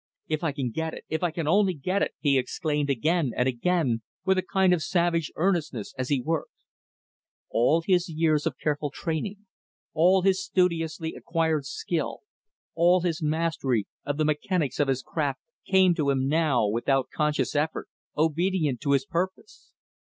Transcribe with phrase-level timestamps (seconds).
[0.27, 1.05] "If I can get it!
[1.09, 4.81] If I can only get it!" he exclaimed again and again, with a kind of
[4.81, 6.53] savage earnestness, as he worked.
[7.51, 9.45] All his years of careful training,
[9.93, 12.21] all his studiously acquired skill,
[12.73, 17.55] all his mastery of the mechanics of his craft, came to him, now, without conscious
[17.55, 17.87] effort
[18.17, 19.71] obedient to his purpose.